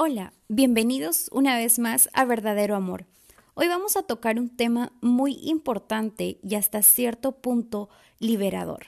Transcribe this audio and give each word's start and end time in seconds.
Hola, 0.00 0.32
bienvenidos 0.46 1.28
una 1.32 1.56
vez 1.56 1.80
más 1.80 2.08
a 2.12 2.24
Verdadero 2.24 2.76
Amor. 2.76 3.06
Hoy 3.54 3.66
vamos 3.66 3.96
a 3.96 4.04
tocar 4.04 4.38
un 4.38 4.48
tema 4.48 4.92
muy 5.00 5.40
importante 5.42 6.38
y 6.40 6.54
hasta 6.54 6.82
cierto 6.82 7.32
punto 7.32 7.88
liberador. 8.20 8.86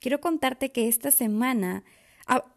Quiero 0.00 0.20
contarte 0.20 0.72
que 0.72 0.88
esta 0.88 1.12
semana, 1.12 1.84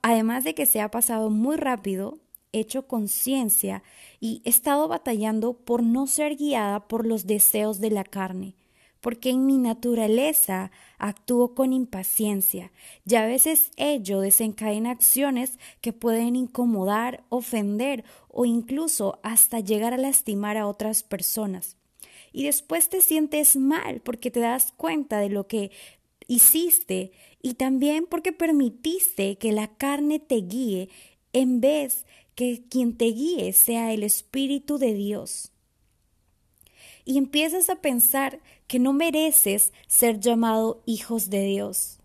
además 0.01 0.43
de 0.43 0.55
que 0.55 0.65
se 0.65 0.81
ha 0.81 0.89
pasado 0.89 1.29
muy 1.29 1.57
rápido, 1.57 2.17
he 2.53 2.61
hecho 2.61 2.87
conciencia 2.87 3.83
y 4.19 4.41
he 4.45 4.49
estado 4.49 4.87
batallando 4.87 5.53
por 5.53 5.83
no 5.83 6.07
ser 6.07 6.37
guiada 6.37 6.87
por 6.87 7.05
los 7.05 7.27
deseos 7.27 7.79
de 7.79 7.91
la 7.91 8.03
carne 8.03 8.55
porque 9.01 9.31
en 9.31 9.45
mi 9.45 9.57
naturaleza 9.57 10.71
actúo 10.97 11.53
con 11.55 11.73
impaciencia 11.73 12.71
y 13.05 13.15
a 13.15 13.25
veces 13.25 13.71
ello 13.75 14.21
desencadena 14.21 14.91
acciones 14.91 15.59
que 15.81 15.91
pueden 15.91 16.35
incomodar, 16.35 17.23
ofender 17.29 18.05
o 18.29 18.45
incluso 18.45 19.19
hasta 19.23 19.59
llegar 19.59 19.93
a 19.93 19.97
lastimar 19.97 20.55
a 20.57 20.67
otras 20.67 21.03
personas. 21.03 21.75
Y 22.31 22.43
después 22.43 22.87
te 22.89 23.01
sientes 23.01 23.57
mal 23.57 23.99
porque 24.01 24.31
te 24.31 24.39
das 24.39 24.71
cuenta 24.77 25.19
de 25.19 25.29
lo 25.29 25.47
que 25.47 25.71
hiciste 26.27 27.11
y 27.41 27.55
también 27.55 28.05
porque 28.09 28.31
permitiste 28.31 29.37
que 29.37 29.51
la 29.51 29.67
carne 29.75 30.19
te 30.19 30.35
guíe 30.35 30.89
en 31.33 31.59
vez 31.59 32.05
que 32.35 32.63
quien 32.69 32.95
te 32.95 33.05
guíe 33.05 33.51
sea 33.51 33.91
el 33.91 34.03
Espíritu 34.03 34.77
de 34.77 34.93
Dios 34.93 35.51
y 37.05 37.17
empiezas 37.17 37.69
a 37.69 37.75
pensar 37.75 38.39
que 38.67 38.79
no 38.79 38.93
mereces 38.93 39.73
ser 39.87 40.19
llamado 40.19 40.81
hijos 40.85 41.29
de 41.29 41.43
Dios. 41.45 41.99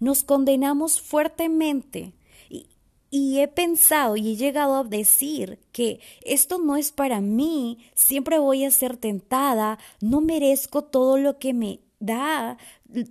Nos 0.00 0.24
condenamos 0.24 1.00
fuertemente 1.00 2.14
y, 3.10 3.40
he 3.40 3.46
pensado 3.46 4.16
y 4.16 4.32
he 4.32 4.36
llegado 4.36 4.76
a 4.76 4.84
decir 4.84 5.58
que 5.70 6.00
esto 6.24 6.58
no 6.58 6.76
es 6.76 6.92
para 6.92 7.20
mí, 7.20 7.78
siempre 7.94 8.38
voy 8.38 8.64
a 8.64 8.70
ser 8.70 8.96
tentada, 8.96 9.78
no 10.00 10.22
merezco 10.22 10.82
todo 10.82 11.18
lo 11.18 11.38
que 11.38 11.52
me 11.52 11.80
da, 12.00 12.56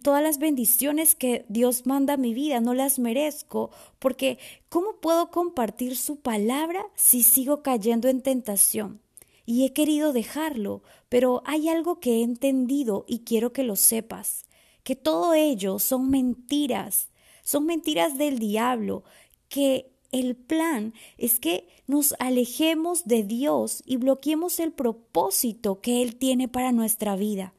todas 0.01 0.23
las 0.23 0.39
bendiciones 0.39 1.13
que 1.13 1.45
Dios 1.49 1.85
manda 1.85 2.15
a 2.15 2.17
mi 2.17 2.33
vida, 2.33 2.61
no 2.61 2.73
las 2.73 2.97
merezco, 2.97 3.69
porque 3.99 4.39
¿cómo 4.69 4.95
puedo 4.99 5.29
compartir 5.29 5.95
su 5.95 6.17
palabra 6.17 6.83
si 6.95 7.21
sigo 7.21 7.61
cayendo 7.61 8.09
en 8.09 8.21
tentación? 8.21 8.99
Y 9.45 9.65
he 9.65 9.73
querido 9.73 10.13
dejarlo, 10.13 10.83
pero 11.09 11.41
hay 11.45 11.69
algo 11.69 11.99
que 11.99 12.19
he 12.19 12.23
entendido 12.23 13.05
y 13.07 13.19
quiero 13.19 13.53
que 13.53 13.63
lo 13.63 13.75
sepas, 13.75 14.45
que 14.83 14.95
todo 14.95 15.33
ello 15.33 15.79
son 15.79 16.09
mentiras, 16.09 17.09
son 17.43 17.65
mentiras 17.65 18.17
del 18.17 18.39
diablo, 18.39 19.03
que 19.49 19.91
el 20.11 20.35
plan 20.35 20.93
es 21.17 21.39
que 21.39 21.67
nos 21.87 22.15
alejemos 22.19 23.05
de 23.05 23.23
Dios 23.23 23.81
y 23.85 23.97
bloqueemos 23.97 24.59
el 24.59 24.71
propósito 24.71 25.81
que 25.81 26.01
Él 26.01 26.15
tiene 26.15 26.47
para 26.47 26.71
nuestra 26.71 27.15
vida. 27.15 27.53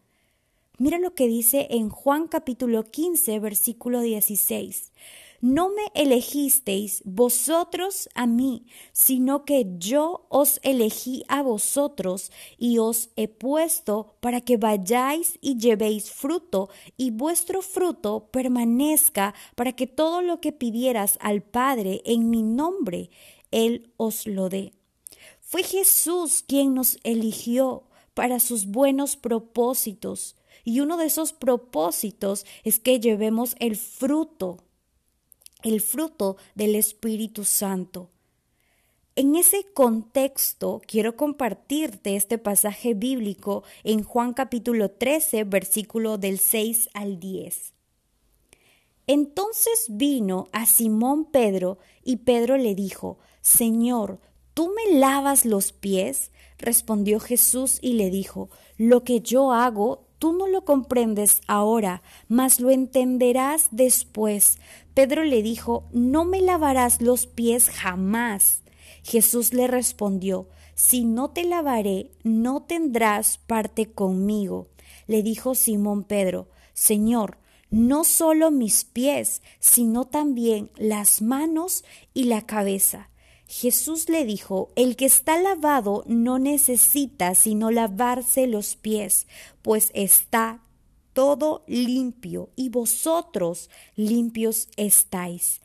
Mira 0.78 0.98
lo 0.98 1.14
que 1.14 1.28
dice 1.28 1.68
en 1.70 1.90
Juan 1.90 2.28
capítulo 2.28 2.84
15, 2.84 3.38
versículo 3.38 4.00
16. 4.00 4.92
No 5.44 5.70
me 5.70 5.82
elegisteis 6.00 7.02
vosotros 7.04 8.08
a 8.14 8.28
mí, 8.28 8.64
sino 8.92 9.44
que 9.44 9.66
yo 9.76 10.24
os 10.28 10.60
elegí 10.62 11.24
a 11.26 11.42
vosotros 11.42 12.30
y 12.58 12.78
os 12.78 13.10
he 13.16 13.26
puesto 13.26 14.14
para 14.20 14.40
que 14.40 14.56
vayáis 14.56 15.40
y 15.40 15.58
llevéis 15.58 16.12
fruto, 16.12 16.68
y 16.96 17.10
vuestro 17.10 17.60
fruto 17.60 18.28
permanezca, 18.30 19.34
para 19.56 19.72
que 19.72 19.88
todo 19.88 20.22
lo 20.22 20.40
que 20.40 20.52
pidieras 20.52 21.18
al 21.20 21.42
Padre 21.42 22.02
en 22.04 22.30
mi 22.30 22.44
nombre, 22.44 23.10
Él 23.50 23.92
os 23.96 24.28
lo 24.28 24.48
dé. 24.48 24.74
Fue 25.40 25.64
Jesús 25.64 26.44
quien 26.46 26.72
nos 26.72 26.98
eligió 27.02 27.88
para 28.14 28.38
sus 28.38 28.66
buenos 28.66 29.16
propósitos, 29.16 30.36
y 30.62 30.78
uno 30.78 30.96
de 30.98 31.06
esos 31.06 31.32
propósitos 31.32 32.46
es 32.62 32.78
que 32.78 33.00
llevemos 33.00 33.56
el 33.58 33.74
fruto 33.74 34.58
el 35.62 35.80
fruto 35.80 36.36
del 36.54 36.74
Espíritu 36.74 37.44
Santo. 37.44 38.10
En 39.14 39.36
ese 39.36 39.66
contexto 39.74 40.80
quiero 40.86 41.16
compartirte 41.16 42.16
este 42.16 42.38
pasaje 42.38 42.94
bíblico 42.94 43.62
en 43.84 44.04
Juan 44.04 44.32
capítulo 44.32 44.90
13, 44.90 45.44
versículo 45.44 46.16
del 46.16 46.38
6 46.38 46.88
al 46.94 47.20
10. 47.20 47.74
Entonces 49.06 49.86
vino 49.90 50.48
a 50.52 50.64
Simón 50.64 51.26
Pedro 51.26 51.78
y 52.02 52.16
Pedro 52.18 52.56
le 52.56 52.74
dijo, 52.74 53.18
Señor, 53.42 54.18
¿tú 54.54 54.72
me 54.74 54.98
lavas 54.98 55.44
los 55.44 55.72
pies? 55.72 56.30
Respondió 56.56 57.20
Jesús 57.20 57.78
y 57.82 57.94
le 57.94 58.08
dijo, 58.08 58.48
Lo 58.78 59.04
que 59.04 59.20
yo 59.20 59.52
hago 59.52 60.06
Tú 60.22 60.32
no 60.32 60.46
lo 60.46 60.64
comprendes 60.64 61.40
ahora, 61.48 62.00
mas 62.28 62.60
lo 62.60 62.70
entenderás 62.70 63.66
después. 63.72 64.58
Pedro 64.94 65.24
le 65.24 65.42
dijo, 65.42 65.88
No 65.90 66.24
me 66.24 66.40
lavarás 66.40 67.02
los 67.02 67.26
pies 67.26 67.68
jamás. 67.68 68.62
Jesús 69.02 69.52
le 69.52 69.66
respondió, 69.66 70.46
Si 70.76 71.04
no 71.04 71.30
te 71.30 71.42
lavaré, 71.42 72.12
no 72.22 72.62
tendrás 72.62 73.38
parte 73.38 73.90
conmigo. 73.90 74.68
Le 75.08 75.24
dijo 75.24 75.56
Simón 75.56 76.04
Pedro, 76.04 76.46
Señor, 76.72 77.38
no 77.70 78.04
solo 78.04 78.52
mis 78.52 78.84
pies, 78.84 79.42
sino 79.58 80.04
también 80.04 80.70
las 80.76 81.20
manos 81.20 81.84
y 82.14 82.26
la 82.26 82.42
cabeza. 82.42 83.10
Jesús 83.46 84.08
le 84.08 84.24
dijo, 84.24 84.70
el 84.76 84.96
que 84.96 85.04
está 85.04 85.38
lavado 85.40 86.04
no 86.06 86.38
necesita 86.38 87.34
sino 87.34 87.70
lavarse 87.70 88.46
los 88.46 88.76
pies, 88.76 89.26
pues 89.60 89.90
está 89.94 90.62
todo 91.12 91.62
limpio 91.66 92.50
y 92.56 92.70
vosotros 92.70 93.68
limpios 93.96 94.68
estáis, 94.76 95.60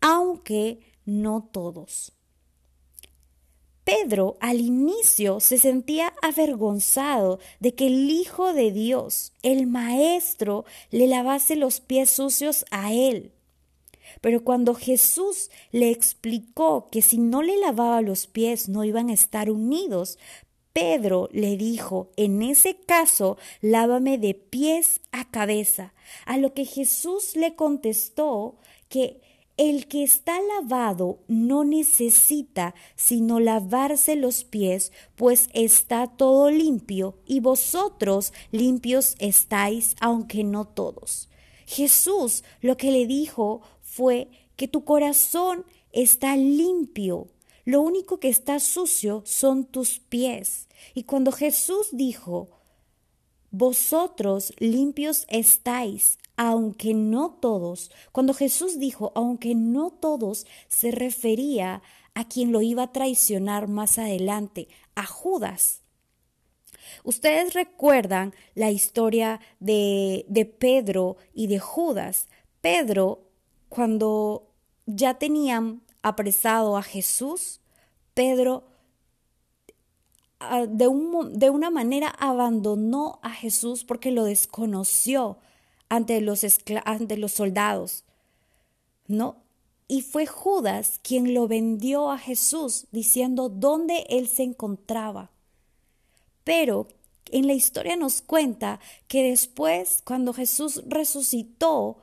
aunque 0.00 0.80
no 1.04 1.48
todos. 1.52 2.12
Pedro 3.84 4.36
al 4.40 4.60
inicio 4.60 5.38
se 5.38 5.58
sentía 5.58 6.12
avergonzado 6.20 7.38
de 7.60 7.76
que 7.76 7.86
el 7.86 8.10
Hijo 8.10 8.52
de 8.52 8.72
Dios, 8.72 9.32
el 9.42 9.68
Maestro, 9.68 10.64
le 10.90 11.06
lavase 11.06 11.54
los 11.54 11.78
pies 11.78 12.10
sucios 12.10 12.64
a 12.72 12.92
él. 12.92 13.35
Pero 14.26 14.42
cuando 14.42 14.74
Jesús 14.74 15.52
le 15.70 15.92
explicó 15.92 16.88
que 16.90 17.00
si 17.00 17.16
no 17.16 17.42
le 17.42 17.60
lavaba 17.60 18.02
los 18.02 18.26
pies 18.26 18.68
no 18.68 18.82
iban 18.82 19.08
a 19.08 19.12
estar 19.12 19.52
unidos, 19.52 20.18
Pedro 20.72 21.28
le 21.30 21.56
dijo, 21.56 22.10
en 22.16 22.42
ese 22.42 22.74
caso, 22.74 23.38
lávame 23.60 24.18
de 24.18 24.34
pies 24.34 25.00
a 25.12 25.30
cabeza. 25.30 25.94
A 26.24 26.38
lo 26.38 26.54
que 26.54 26.64
Jesús 26.64 27.36
le 27.36 27.54
contestó 27.54 28.56
que 28.88 29.20
el 29.56 29.86
que 29.86 30.02
está 30.02 30.40
lavado 30.40 31.20
no 31.28 31.62
necesita 31.62 32.74
sino 32.96 33.38
lavarse 33.38 34.16
los 34.16 34.42
pies, 34.42 34.90
pues 35.14 35.48
está 35.54 36.08
todo 36.08 36.50
limpio, 36.50 37.20
y 37.26 37.38
vosotros 37.38 38.32
limpios 38.50 39.14
estáis, 39.20 39.94
aunque 40.00 40.42
no 40.42 40.64
todos. 40.64 41.28
Jesús 41.66 42.44
lo 42.60 42.76
que 42.76 42.92
le 42.92 43.06
dijo 43.06 43.60
fue 43.96 44.28
que 44.56 44.68
tu 44.68 44.84
corazón 44.84 45.64
está 45.90 46.36
limpio. 46.36 47.28
Lo 47.64 47.80
único 47.80 48.20
que 48.20 48.28
está 48.28 48.60
sucio 48.60 49.22
son 49.24 49.64
tus 49.64 49.98
pies. 49.98 50.68
Y 50.94 51.04
cuando 51.04 51.32
Jesús 51.32 51.88
dijo, 51.92 52.48
vosotros 53.50 54.52
limpios 54.58 55.24
estáis, 55.28 56.18
aunque 56.36 56.92
no 56.92 57.30
todos, 57.40 57.90
cuando 58.12 58.34
Jesús 58.34 58.78
dijo, 58.78 59.12
aunque 59.14 59.54
no 59.54 59.90
todos, 59.90 60.46
se 60.68 60.90
refería 60.90 61.82
a 62.14 62.28
quien 62.28 62.52
lo 62.52 62.60
iba 62.60 62.82
a 62.82 62.92
traicionar 62.92 63.66
más 63.66 63.98
adelante, 63.98 64.68
a 64.94 65.06
Judas. 65.06 65.80
Ustedes 67.02 67.54
recuerdan 67.54 68.34
la 68.54 68.70
historia 68.70 69.40
de, 69.58 70.26
de 70.28 70.44
Pedro 70.44 71.16
y 71.32 71.46
de 71.46 71.58
Judas. 71.58 72.28
Pedro 72.60 73.25
cuando 73.68 74.52
ya 74.86 75.14
tenían 75.14 75.82
apresado 76.02 76.76
a 76.76 76.82
Jesús, 76.82 77.60
Pedro 78.14 78.64
ah, 80.40 80.66
de, 80.66 80.88
de, 81.32 81.50
una 81.50 81.70
manera 81.70 82.08
abandonó 82.08 83.18
a 83.22 83.30
Jesús 83.30 83.84
porque 83.84 84.10
lo 84.10 84.24
desconoció 84.24 85.38
ante 85.88 86.20
los, 86.20 86.44
ante 86.84 87.16
los 87.16 87.32
soldados, 87.32 88.04
¿no? 89.06 89.42
Y 89.88 90.02
fue 90.02 90.26
Judas 90.26 90.98
quien 91.02 91.34
lo 91.34 91.46
vendió 91.46 92.10
a 92.10 92.18
Jesús 92.18 92.86
diciendo 92.90 93.48
dónde 93.48 94.06
él 94.08 94.26
se 94.26 94.42
encontraba. 94.42 95.30
Pero 96.42 96.88
en 97.30 97.46
la 97.46 97.54
historia 97.54 97.96
nos 97.96 98.22
cuenta 98.22 98.80
que 99.08 99.22
después, 99.28 100.02
cuando 100.04 100.32
Jesús 100.32 100.82
resucitó, 100.86 101.98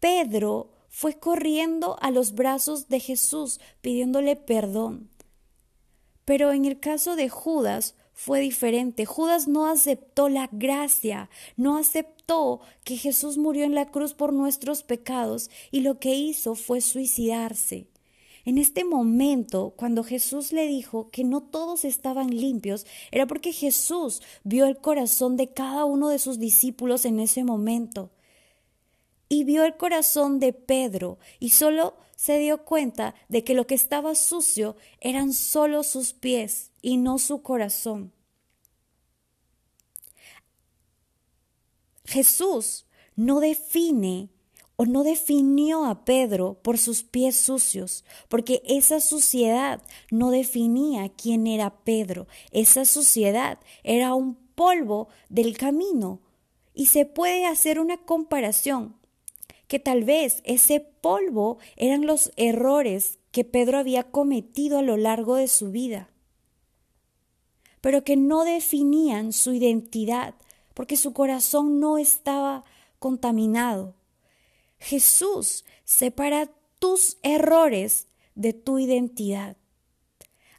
Pedro 0.00 0.75
fue 0.98 1.18
corriendo 1.18 1.98
a 2.00 2.10
los 2.10 2.34
brazos 2.34 2.88
de 2.88 3.00
Jesús 3.00 3.60
pidiéndole 3.82 4.34
perdón. 4.34 5.10
Pero 6.24 6.52
en 6.52 6.64
el 6.64 6.80
caso 6.80 7.16
de 7.16 7.28
Judas 7.28 7.96
fue 8.14 8.40
diferente. 8.40 9.04
Judas 9.04 9.46
no 9.46 9.66
aceptó 9.66 10.30
la 10.30 10.48
gracia, 10.50 11.28
no 11.54 11.76
aceptó 11.76 12.60
que 12.82 12.96
Jesús 12.96 13.36
murió 13.36 13.64
en 13.64 13.74
la 13.74 13.90
cruz 13.90 14.14
por 14.14 14.32
nuestros 14.32 14.82
pecados 14.84 15.50
y 15.70 15.80
lo 15.80 15.98
que 15.98 16.14
hizo 16.14 16.54
fue 16.54 16.80
suicidarse. 16.80 17.88
En 18.46 18.56
este 18.56 18.82
momento, 18.82 19.74
cuando 19.76 20.02
Jesús 20.02 20.50
le 20.50 20.66
dijo 20.66 21.10
que 21.10 21.24
no 21.24 21.42
todos 21.42 21.84
estaban 21.84 22.30
limpios, 22.30 22.86
era 23.10 23.26
porque 23.26 23.52
Jesús 23.52 24.22
vio 24.44 24.64
el 24.64 24.78
corazón 24.78 25.36
de 25.36 25.52
cada 25.52 25.84
uno 25.84 26.08
de 26.08 26.18
sus 26.18 26.38
discípulos 26.38 27.04
en 27.04 27.20
ese 27.20 27.44
momento. 27.44 28.12
Y 29.28 29.44
vio 29.44 29.64
el 29.64 29.76
corazón 29.76 30.38
de 30.38 30.52
Pedro 30.52 31.18
y 31.40 31.50
solo 31.50 31.96
se 32.16 32.38
dio 32.38 32.64
cuenta 32.64 33.14
de 33.28 33.44
que 33.44 33.54
lo 33.54 33.66
que 33.66 33.74
estaba 33.74 34.14
sucio 34.14 34.76
eran 35.00 35.32
solo 35.32 35.82
sus 35.82 36.12
pies 36.12 36.70
y 36.80 36.96
no 36.96 37.18
su 37.18 37.42
corazón. 37.42 38.12
Jesús 42.04 42.86
no 43.16 43.40
define 43.40 44.30
o 44.76 44.84
no 44.84 45.02
definió 45.02 45.86
a 45.86 46.04
Pedro 46.04 46.60
por 46.62 46.78
sus 46.78 47.02
pies 47.02 47.36
sucios, 47.36 48.04
porque 48.28 48.62
esa 48.66 49.00
suciedad 49.00 49.82
no 50.10 50.30
definía 50.30 51.08
quién 51.08 51.46
era 51.46 51.82
Pedro, 51.82 52.28
esa 52.50 52.84
suciedad 52.84 53.58
era 53.82 54.14
un 54.14 54.34
polvo 54.54 55.08
del 55.28 55.56
camino. 55.56 56.20
Y 56.74 56.86
se 56.86 57.06
puede 57.06 57.46
hacer 57.46 57.80
una 57.80 57.96
comparación, 57.96 58.96
que 59.68 59.78
tal 59.78 60.04
vez 60.04 60.42
ese 60.44 60.80
polvo 60.80 61.58
eran 61.76 62.06
los 62.06 62.32
errores 62.36 63.18
que 63.32 63.44
Pedro 63.44 63.78
había 63.78 64.04
cometido 64.04 64.78
a 64.78 64.82
lo 64.82 64.96
largo 64.96 65.34
de 65.34 65.48
su 65.48 65.70
vida, 65.70 66.10
pero 67.80 68.04
que 68.04 68.16
no 68.16 68.44
definían 68.44 69.32
su 69.32 69.52
identidad, 69.52 70.34
porque 70.74 70.96
su 70.96 71.12
corazón 71.12 71.80
no 71.80 71.98
estaba 71.98 72.64
contaminado. 72.98 73.94
Jesús 74.78 75.64
separa 75.84 76.50
tus 76.78 77.18
errores 77.22 78.08
de 78.34 78.52
tu 78.52 78.78
identidad. 78.78 79.56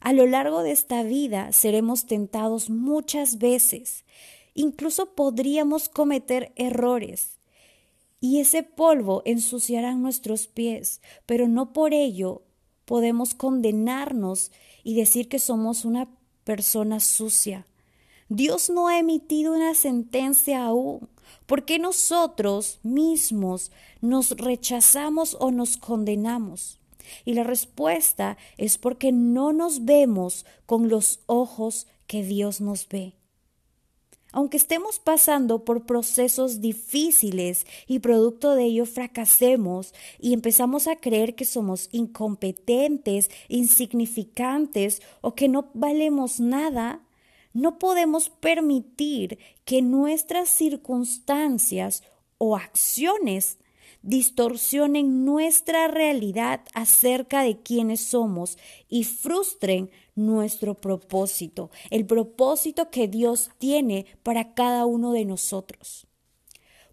A 0.00 0.12
lo 0.12 0.26
largo 0.26 0.62
de 0.62 0.72
esta 0.72 1.02
vida 1.02 1.52
seremos 1.52 2.06
tentados 2.06 2.70
muchas 2.70 3.38
veces. 3.38 4.04
Incluso 4.54 5.14
podríamos 5.14 5.88
cometer 5.88 6.52
errores. 6.56 7.37
Y 8.20 8.40
ese 8.40 8.62
polvo 8.62 9.22
ensuciará 9.24 9.94
nuestros 9.94 10.46
pies, 10.46 11.00
pero 11.26 11.46
no 11.48 11.72
por 11.72 11.94
ello 11.94 12.42
podemos 12.84 13.34
condenarnos 13.34 14.50
y 14.82 14.94
decir 14.94 15.28
que 15.28 15.38
somos 15.38 15.84
una 15.84 16.08
persona 16.44 17.00
sucia. 17.00 17.66
Dios 18.28 18.70
no 18.70 18.88
ha 18.88 18.98
emitido 18.98 19.54
una 19.54 19.74
sentencia 19.74 20.64
aún. 20.64 21.08
¿Por 21.46 21.64
qué 21.64 21.78
nosotros 21.78 22.80
mismos 22.82 23.70
nos 24.00 24.30
rechazamos 24.30 25.36
o 25.38 25.50
nos 25.50 25.76
condenamos? 25.76 26.78
Y 27.24 27.34
la 27.34 27.44
respuesta 27.44 28.36
es 28.56 28.78
porque 28.78 29.12
no 29.12 29.52
nos 29.52 29.84
vemos 29.84 30.44
con 30.66 30.88
los 30.88 31.20
ojos 31.26 31.86
que 32.06 32.22
Dios 32.22 32.60
nos 32.60 32.88
ve. 32.88 33.17
Aunque 34.30 34.58
estemos 34.58 34.98
pasando 34.98 35.64
por 35.64 35.86
procesos 35.86 36.60
difíciles 36.60 37.66
y 37.86 38.00
producto 38.00 38.54
de 38.54 38.64
ello 38.64 38.84
fracasemos 38.84 39.94
y 40.18 40.34
empezamos 40.34 40.86
a 40.86 40.96
creer 40.96 41.34
que 41.34 41.46
somos 41.46 41.88
incompetentes, 41.92 43.30
insignificantes 43.48 45.00
o 45.22 45.34
que 45.34 45.48
no 45.48 45.70
valemos 45.72 46.40
nada, 46.40 47.00
no 47.54 47.78
podemos 47.78 48.28
permitir 48.28 49.38
que 49.64 49.80
nuestras 49.80 50.50
circunstancias 50.50 52.02
o 52.36 52.54
acciones 52.54 53.58
distorsionen 54.02 55.24
nuestra 55.24 55.88
realidad 55.88 56.60
acerca 56.72 57.42
de 57.42 57.60
quiénes 57.60 58.00
somos 58.00 58.58
y 58.88 59.04
frustren 59.04 59.90
nuestro 60.18 60.74
propósito, 60.74 61.70
el 61.90 62.04
propósito 62.04 62.90
que 62.90 63.08
Dios 63.08 63.50
tiene 63.58 64.06
para 64.22 64.52
cada 64.54 64.84
uno 64.84 65.12
de 65.12 65.24
nosotros. 65.24 66.06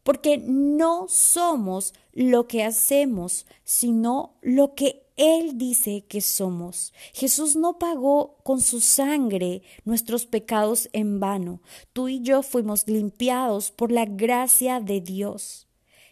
Porque 0.04 0.38
no 0.38 1.08
somos 1.10 1.94
lo 2.14 2.48
que 2.48 2.64
hacemos, 2.64 3.48
sino 3.64 4.36
lo 4.42 4.76
que 4.76 5.06
él 5.18 5.58
dice 5.58 6.06
que 6.08 6.22
somos. 6.22 6.94
Jesús 7.14 7.56
no 7.56 7.80
pagó 7.80 8.38
con 8.44 8.62
su 8.62 8.82
sangre 8.82 9.64
nuestros 9.84 10.26
pecados 10.26 10.90
en 10.94 11.20
vano. 11.20 11.62
Tú 11.94 12.10
y 12.10 12.22
yo 12.22 12.44
fuimos 12.44 12.88
limpiados 12.88 13.72
por 13.72 13.92
la 13.92 14.06
gracia 14.06 14.80
de 14.80 15.02
Dios. 15.02 15.65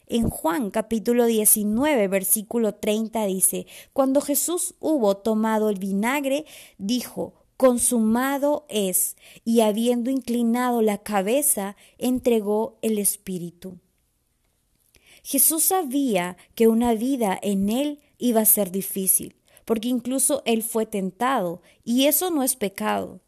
En 0.07 0.29
Juan 0.29 0.69
capítulo 0.69 1.25
19 1.25 2.07
versículo 2.07 2.75
30 2.75 3.25
dice, 3.25 3.67
Cuando 3.94 4.19
Jesús 4.21 4.75
hubo 4.79 5.17
tomado 5.17 5.69
el 5.69 5.79
vinagre, 5.79 6.45
dijo, 6.77 7.33
consumado 7.57 8.65
es, 8.67 9.15
y 9.45 9.61
habiendo 9.61 10.09
inclinado 10.09 10.81
la 10.81 10.97
cabeza, 10.97 11.77
entregó 11.97 12.77
el 12.81 12.97
Espíritu. 13.00 13.79
Jesús 15.23 15.63
sabía 15.63 16.35
que 16.55 16.67
una 16.67 16.94
vida 16.94 17.39
en 17.41 17.69
Él 17.69 18.01
iba 18.17 18.41
a 18.41 18.45
ser 18.45 18.71
difícil, 18.71 19.38
porque 19.63 19.88
incluso 19.88 20.41
Él 20.45 20.63
fue 20.63 20.85
tentado, 20.85 21.61
y 21.85 22.07
eso 22.07 22.29
no 22.29 22.44
es 22.44 22.57
pecado. 22.57 23.21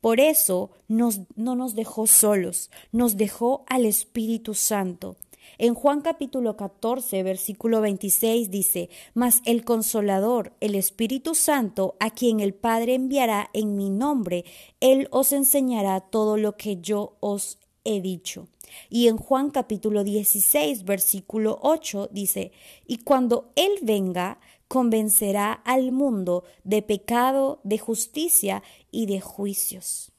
Por 0.00 0.18
eso 0.18 0.70
nos, 0.88 1.20
no 1.36 1.54
nos 1.54 1.74
dejó 1.74 2.06
solos, 2.06 2.70
nos 2.90 3.18
dejó 3.18 3.64
al 3.68 3.84
Espíritu 3.84 4.54
Santo. 4.54 5.16
En 5.58 5.74
Juan 5.74 6.00
capítulo 6.00 6.56
14, 6.56 7.22
versículo 7.22 7.80
26 7.80 8.50
dice, 8.50 8.90
Mas 9.14 9.42
el 9.44 9.64
consolador, 9.64 10.52
el 10.60 10.74
Espíritu 10.74 11.34
Santo, 11.34 11.96
a 12.00 12.10
quien 12.10 12.40
el 12.40 12.54
Padre 12.54 12.94
enviará 12.94 13.50
en 13.52 13.76
mi 13.76 13.90
nombre, 13.90 14.44
Él 14.80 15.08
os 15.10 15.32
enseñará 15.32 16.00
todo 16.00 16.36
lo 16.36 16.56
que 16.56 16.80
yo 16.80 17.16
os 17.20 17.58
he 17.84 18.00
dicho. 18.00 18.48
Y 18.88 19.08
en 19.08 19.16
Juan 19.16 19.50
capítulo 19.50 20.04
16, 20.04 20.84
versículo 20.84 21.58
8 21.62 22.08
dice, 22.12 22.52
y 22.86 22.98
cuando 22.98 23.52
Él 23.54 23.72
venga, 23.82 24.38
convencerá 24.68 25.52
al 25.52 25.92
mundo 25.92 26.44
de 26.64 26.80
pecado, 26.80 27.60
de 27.62 27.78
justicia 27.78 28.62
y 28.90 29.06
de 29.06 29.20
juicios. 29.20 30.12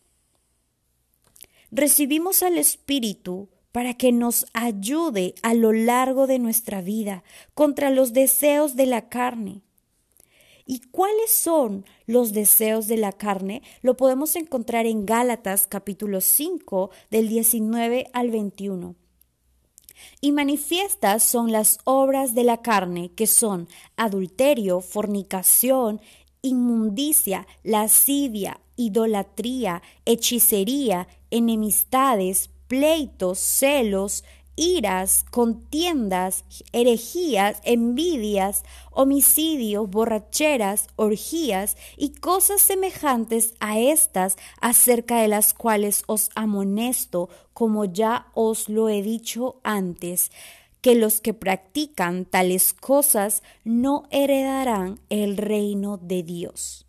Recibimos 1.71 2.43
al 2.43 2.59
Espíritu 2.59 3.49
para 3.73 3.95
que 3.95 4.13
nos 4.13 4.45
ayude 4.53 5.35
a 5.41 5.53
lo 5.53 5.73
largo 5.73 6.25
de 6.25 6.39
nuestra 6.39 6.81
vida 6.81 7.25
contra 7.53 7.89
los 7.89 8.13
deseos 8.13 8.77
de 8.77 8.85
la 8.85 9.09
carne 9.09 9.63
¿Y 10.65 10.79
cuáles 10.79 11.31
son 11.31 11.85
los 12.05 12.31
deseos 12.31 12.87
de 12.87 12.95
la 12.97 13.11
carne? 13.11 13.61
Lo 13.81 13.97
podemos 13.97 14.35
encontrar 14.35 14.85
en 14.85 15.05
Gálatas 15.05 15.67
capítulo 15.67 16.21
5 16.21 16.89
del 17.11 17.27
19 17.27 18.09
al 18.13 18.31
21. 18.31 18.95
Y 20.21 20.31
manifiestas 20.31 21.23
son 21.23 21.51
las 21.51 21.79
obras 21.83 22.33
de 22.33 22.45
la 22.45 22.61
carne, 22.61 23.11
que 23.13 23.27
son 23.27 23.67
adulterio, 23.97 24.79
fornicación, 24.79 25.99
inmundicia, 26.41 27.45
lascivia, 27.63 28.61
idolatría, 28.77 29.81
hechicería, 30.05 31.07
enemistades, 31.29 32.49
pleitos, 32.67 33.39
celos, 33.39 34.23
iras, 34.55 35.25
contiendas, 35.31 36.45
herejías, 36.71 37.59
envidias, 37.63 38.63
homicidios, 38.91 39.89
borracheras, 39.89 40.87
orgías 40.95 41.75
y 41.97 42.09
cosas 42.09 42.61
semejantes 42.61 43.55
a 43.59 43.79
estas, 43.79 44.35
acerca 44.61 45.21
de 45.21 45.27
las 45.27 45.53
cuales 45.53 46.03
os 46.07 46.29
amonesto, 46.35 47.29
como 47.53 47.85
ya 47.85 48.27
os 48.33 48.69
lo 48.69 48.89
he 48.89 49.01
dicho 49.01 49.59
antes, 49.63 50.31
que 50.81 50.95
los 50.95 51.21
que 51.21 51.33
practican 51.33 52.25
tales 52.25 52.73
cosas 52.73 53.41
no 53.63 54.03
heredarán 54.11 54.99
el 55.09 55.37
reino 55.37 55.97
de 55.97 56.23
Dios. 56.23 56.85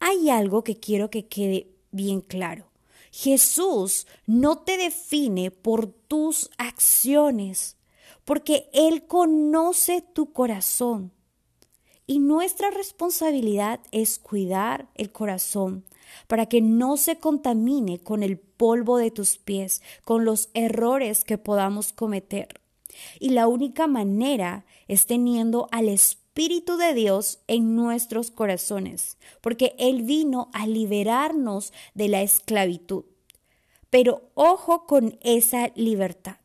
Hay 0.00 0.30
algo 0.30 0.62
que 0.62 0.78
quiero 0.78 1.10
que 1.10 1.26
quede 1.26 1.68
bien 1.90 2.20
claro. 2.20 2.66
Jesús 3.10 4.06
no 4.26 4.58
te 4.58 4.76
define 4.76 5.50
por 5.50 5.86
tus 5.86 6.50
acciones, 6.58 7.76
porque 8.24 8.68
Él 8.72 9.06
conoce 9.06 10.02
tu 10.02 10.32
corazón. 10.32 11.12
Y 12.06 12.20
nuestra 12.20 12.70
responsabilidad 12.70 13.80
es 13.92 14.18
cuidar 14.18 14.88
el 14.94 15.12
corazón 15.12 15.84
para 16.26 16.46
que 16.46 16.62
no 16.62 16.96
se 16.96 17.18
contamine 17.18 17.98
con 17.98 18.22
el 18.22 18.38
polvo 18.38 18.96
de 18.96 19.10
tus 19.10 19.36
pies, 19.36 19.82
con 20.04 20.24
los 20.24 20.48
errores 20.54 21.24
que 21.24 21.36
podamos 21.36 21.92
cometer. 21.92 22.48
Y 23.20 23.30
la 23.30 23.46
única 23.46 23.86
manera 23.86 24.64
es 24.88 25.06
teniendo 25.06 25.68
al 25.70 25.88
Espíritu 25.88 26.27
Espíritu 26.38 26.76
de 26.76 26.94
Dios 26.94 27.40
en 27.48 27.74
nuestros 27.74 28.30
corazones, 28.30 29.18
porque 29.40 29.74
Él 29.76 30.02
vino 30.02 30.50
a 30.52 30.68
liberarnos 30.68 31.72
de 31.94 32.06
la 32.06 32.22
esclavitud. 32.22 33.06
Pero 33.90 34.30
ojo 34.34 34.86
con 34.86 35.18
esa 35.22 35.72
libertad. 35.74 36.36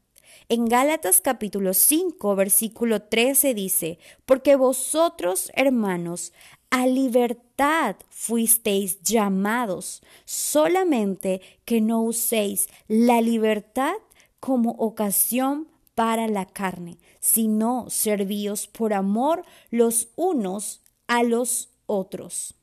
En 0.50 0.66
Gálatas 0.66 1.22
capítulo 1.22 1.76
5, 1.76 2.36
versículo 2.36 3.04
13 3.04 3.54
dice, 3.54 4.00
porque 4.26 4.56
vosotros, 4.56 5.52
hermanos, 5.54 6.34
a 6.72 6.88
libertad 6.88 7.96
fuisteis 8.10 9.00
llamados, 9.04 10.02
solamente 10.26 11.40
que 11.66 11.82
no 11.82 12.02
uséis 12.02 12.68
la 12.88 13.22
libertad 13.22 13.94
como 14.40 14.72
ocasión 14.72 15.68
para 15.94 16.28
la 16.28 16.48
carne, 16.48 16.98
sino 17.24 17.86
servíos 17.90 18.68
por 18.68 18.94
amor 18.94 19.46
los 19.72 20.10
unos 20.18 20.82
a 21.08 21.24
los 21.24 21.70
otros. 21.86 22.54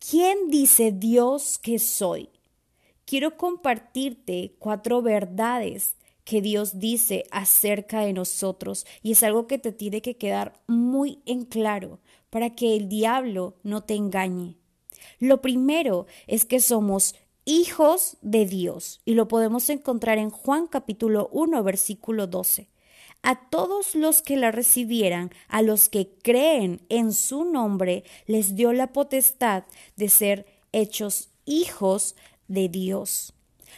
¿Quién 0.00 0.50
dice 0.50 0.90
Dios 0.90 1.58
que 1.58 1.78
soy? 1.78 2.28
Quiero 3.04 3.36
compartirte 3.36 4.56
cuatro 4.58 5.00
verdades 5.00 5.94
que 6.24 6.42
Dios 6.42 6.80
dice 6.80 7.22
acerca 7.30 8.00
de 8.00 8.12
nosotros 8.12 8.84
y 9.00 9.12
es 9.12 9.22
algo 9.22 9.46
que 9.46 9.58
te 9.58 9.70
tiene 9.70 10.02
que 10.02 10.16
quedar 10.16 10.60
muy 10.66 11.20
en 11.24 11.44
claro 11.44 12.00
para 12.30 12.50
que 12.56 12.74
el 12.74 12.88
diablo 12.88 13.54
no 13.62 13.84
te 13.84 13.94
engañe. 13.94 14.56
Lo 15.20 15.40
primero 15.40 16.06
es 16.26 16.44
que 16.44 16.58
somos 16.58 17.14
hijos 17.44 18.16
de 18.22 18.44
Dios 18.44 19.02
y 19.04 19.14
lo 19.14 19.28
podemos 19.28 19.70
encontrar 19.70 20.18
en 20.18 20.30
Juan 20.30 20.66
capítulo 20.66 21.28
1 21.30 21.62
versículo 21.62 22.26
12. 22.26 22.73
A 23.26 23.36
todos 23.36 23.94
los 23.94 24.20
que 24.20 24.36
la 24.36 24.50
recibieran, 24.50 25.30
a 25.48 25.62
los 25.62 25.88
que 25.88 26.10
creen 26.22 26.82
en 26.90 27.14
su 27.14 27.46
nombre, 27.46 28.04
les 28.26 28.54
dio 28.54 28.74
la 28.74 28.92
potestad 28.92 29.64
de 29.96 30.10
ser 30.10 30.44
hechos 30.72 31.30
hijos 31.46 32.16
de 32.48 32.68
Dios. 32.68 33.32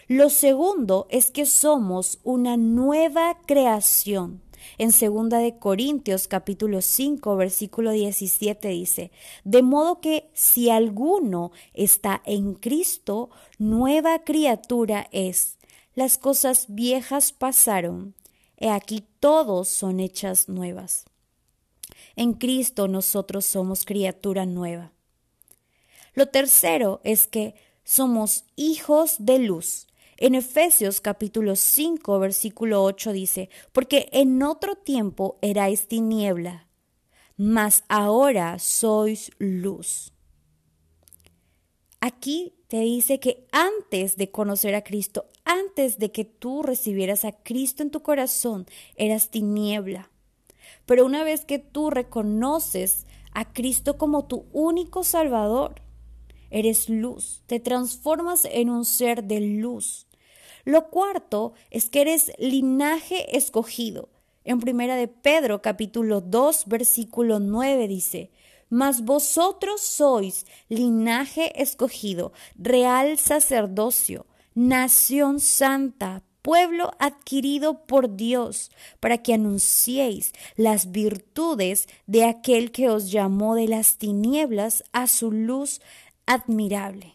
Lo 0.09 0.31
segundo 0.31 1.07
es 1.11 1.31
que 1.31 1.47
somos 1.47 2.19
una 2.25 2.57
nueva 2.57 3.39
creación. 3.47 4.43
En 4.79 4.91
segunda 4.91 5.39
de 5.39 5.61
Corintios 5.61 6.27
capítulo 6.27 6.83
5 6.83 7.37
versículo 7.37 7.93
17 7.93 8.67
dice, 8.67 9.13
de 9.45 9.63
modo 9.63 10.01
que 10.01 10.29
si 10.35 10.71
alguno 10.71 11.53
está 11.73 12.21
en 12.27 12.55
Cristo, 12.55 13.31
nueva 13.59 14.25
criatura 14.25 15.07
es. 15.13 15.57
Las 15.95 16.19
cosas 16.19 16.67
viejas 16.69 17.33
pasaron, 17.33 18.17
he 18.57 18.71
aquí 18.71 19.05
todos 19.21 19.69
son 19.69 20.01
hechas 20.01 20.49
nuevas. 20.49 21.05
En 22.15 22.33
Cristo 22.33 22.89
nosotros 22.89 23.45
somos 23.45 23.85
criatura 23.85 24.47
nueva. 24.47 24.93
Lo 26.15 26.27
tercero 26.27 27.01
es 27.05 27.27
que 27.27 27.55
somos 27.85 28.45
hijos 28.57 29.17
de 29.19 29.39
luz. 29.39 29.87
En 30.17 30.35
Efesios 30.35 31.01
capítulo 31.01 31.57
5 31.57 32.19
versículo 32.19 32.83
8 32.83 33.13
dice, 33.13 33.51
porque 33.73 34.09
en 34.13 34.43
otro 34.43 34.77
tiempo 34.77 35.39
erais 35.43 35.89
tiniebla, 35.89 36.69
mas 37.37 37.85
ahora 37.89 38.59
sois 38.59 39.31
luz. 39.39 40.16
Aquí 42.07 42.55
te 42.69 42.79
dice 42.79 43.19
que 43.19 43.49
antes 43.51 44.17
de 44.17 44.31
conocer 44.31 44.77
a 44.77 44.85
Cristo, 44.85 45.27
antes 45.45 45.99
de 45.99 46.13
que 46.13 46.25
tú 46.25 46.63
recibieras 46.63 47.25
a 47.25 47.33
Cristo 47.33 47.83
en 47.83 47.91
tu 47.91 48.03
corazón, 48.03 48.65
eras 48.95 49.31
tiniebla. 49.31 50.09
Pero 50.85 51.05
una 51.05 51.25
vez 51.25 51.45
que 51.45 51.59
tú 51.59 51.91
reconoces 51.91 53.07
a 53.33 53.53
Cristo 53.53 53.99
como 53.99 54.25
tu 54.25 54.47
único 54.53 55.03
Salvador, 55.03 55.83
eres 56.51 56.89
luz, 56.89 57.43
te 57.47 57.59
transformas 57.59 58.45
en 58.45 58.71
un 58.71 58.85
ser 58.85 59.25
de 59.25 59.41
luz. 59.41 60.07
Lo 60.65 60.91
cuarto 60.91 61.55
es 61.73 61.91
que 61.91 62.03
eres 62.03 62.31
linaje 62.39 63.37
escogido. 63.37 64.11
En 64.45 64.61
primera 64.61 64.95
de 64.95 65.09
Pedro 65.09 65.61
capítulo 65.61 66.21
2 66.21 66.67
versículo 66.67 67.41
9 67.41 67.89
dice, 67.89 68.31
mas 68.69 69.05
vosotros 69.05 69.81
sois 69.81 70.47
linaje 70.69 71.53
escogido, 71.61 72.33
real 72.57 73.19
sacerdocio, 73.19 74.27
nación 74.55 75.41
santa, 75.41 76.23
pueblo 76.43 76.93
adquirido 76.99 77.87
por 77.87 78.17
Dios, 78.17 78.71
para 79.01 79.19
que 79.19 79.35
anunciéis 79.35 80.33
las 80.57 80.93
virtudes 80.93 81.89
de 82.07 82.25
aquel 82.25 82.71
que 82.71 82.89
os 82.89 83.11
llamó 83.11 83.55
de 83.55 83.67
las 83.67 83.99
tinieblas 83.99 84.85
a 84.93 85.09
su 85.09 85.33
luz 85.33 85.81
admirable. 86.25 87.15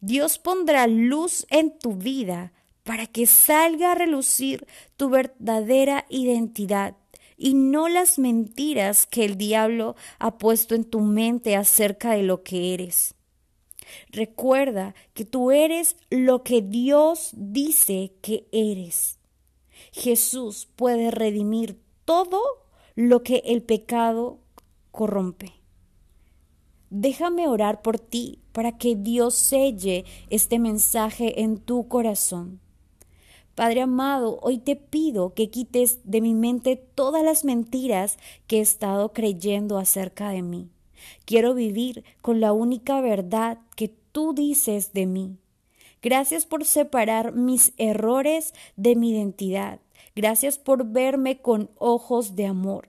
Dios 0.00 0.38
pondrá 0.38 0.86
luz 0.86 1.44
en 1.50 1.76
tu 1.76 1.94
vida 1.94 2.52
para 2.84 3.06
que 3.06 3.26
salga 3.26 3.92
a 3.92 3.94
relucir 3.94 4.66
tu 4.96 5.10
verdadera 5.10 6.06
identidad 6.08 6.94
y 7.38 7.54
no 7.54 7.88
las 7.88 8.18
mentiras 8.18 9.06
que 9.06 9.24
el 9.24 9.38
diablo 9.38 9.94
ha 10.18 10.36
puesto 10.36 10.74
en 10.74 10.84
tu 10.84 11.00
mente 11.00 11.56
acerca 11.56 12.10
de 12.10 12.24
lo 12.24 12.42
que 12.42 12.74
eres. 12.74 13.14
Recuerda 14.10 14.94
que 15.14 15.24
tú 15.24 15.50
eres 15.50 15.96
lo 16.10 16.42
que 16.42 16.60
Dios 16.60 17.30
dice 17.32 18.12
que 18.20 18.48
eres. 18.52 19.18
Jesús 19.92 20.68
puede 20.76 21.10
redimir 21.10 21.80
todo 22.04 22.40
lo 22.96 23.22
que 23.22 23.42
el 23.46 23.62
pecado 23.62 24.40
corrompe. 24.90 25.52
Déjame 26.90 27.48
orar 27.48 27.82
por 27.82 27.98
ti 27.98 28.40
para 28.52 28.76
que 28.78 28.96
Dios 28.96 29.34
selle 29.34 30.04
este 30.30 30.58
mensaje 30.58 31.42
en 31.42 31.58
tu 31.58 31.86
corazón. 31.86 32.60
Padre 33.58 33.80
amado, 33.80 34.38
hoy 34.40 34.58
te 34.58 34.76
pido 34.76 35.34
que 35.34 35.50
quites 35.50 35.98
de 36.04 36.20
mi 36.20 36.32
mente 36.32 36.76
todas 36.76 37.24
las 37.24 37.44
mentiras 37.44 38.16
que 38.46 38.58
he 38.58 38.60
estado 38.60 39.12
creyendo 39.12 39.78
acerca 39.78 40.30
de 40.30 40.42
mí. 40.42 40.68
Quiero 41.24 41.54
vivir 41.54 42.04
con 42.22 42.40
la 42.40 42.52
única 42.52 43.00
verdad 43.00 43.58
que 43.74 43.88
tú 44.12 44.32
dices 44.32 44.92
de 44.92 45.06
mí. 45.06 45.38
Gracias 46.02 46.46
por 46.46 46.64
separar 46.64 47.32
mis 47.32 47.72
errores 47.78 48.54
de 48.76 48.94
mi 48.94 49.10
identidad. 49.10 49.80
Gracias 50.14 50.56
por 50.56 50.84
verme 50.84 51.40
con 51.42 51.68
ojos 51.78 52.36
de 52.36 52.46
amor. 52.46 52.88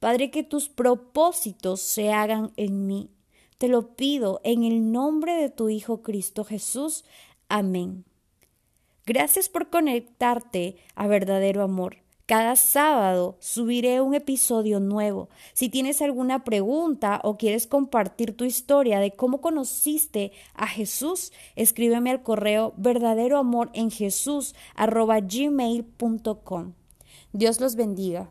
Padre, 0.00 0.30
que 0.30 0.42
tus 0.42 0.68
propósitos 0.68 1.80
se 1.80 2.12
hagan 2.12 2.52
en 2.58 2.86
mí. 2.86 3.08
Te 3.56 3.68
lo 3.68 3.96
pido 3.96 4.42
en 4.44 4.64
el 4.64 4.92
nombre 4.92 5.32
de 5.36 5.48
tu 5.48 5.70
Hijo 5.70 6.02
Cristo 6.02 6.44
Jesús. 6.44 7.06
Amén. 7.48 8.04
Gracias 9.12 9.48
por 9.48 9.70
conectarte 9.70 10.76
a 10.94 11.08
verdadero 11.08 11.64
amor. 11.64 11.96
Cada 12.26 12.54
sábado 12.54 13.36
subiré 13.40 14.00
un 14.00 14.14
episodio 14.14 14.78
nuevo. 14.78 15.28
Si 15.52 15.68
tienes 15.68 16.00
alguna 16.00 16.44
pregunta 16.44 17.20
o 17.24 17.36
quieres 17.36 17.66
compartir 17.66 18.36
tu 18.36 18.44
historia 18.44 19.00
de 19.00 19.10
cómo 19.10 19.40
conociste 19.40 20.30
a 20.54 20.68
Jesús, 20.68 21.32
escríbeme 21.56 22.12
al 22.12 22.22
correo 22.22 22.72
verdadero 22.76 23.38
Dios 27.32 27.60
los 27.60 27.74
bendiga. 27.74 28.30